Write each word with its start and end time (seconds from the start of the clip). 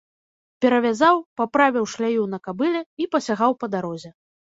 Перавязаў, 0.65 1.19
паправіў 1.43 1.85
шляю 1.93 2.27
на 2.35 2.43
кабыле 2.51 2.85
і 3.03 3.11
пасягаў 3.15 3.51
па 3.63 3.75
дарозе. 3.79 4.09